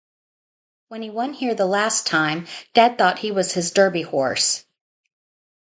When 0.87 1.03
he 1.03 1.11
won 1.11 1.33
here 1.33 1.53
the 1.53 1.67
last 1.67 2.07
time 2.07 2.47
Dad 2.73 2.97
thought 2.97 3.19
he 3.19 3.29
was 3.29 3.53
his 3.53 3.69
Derby 3.69 4.01
horse. 4.01 4.65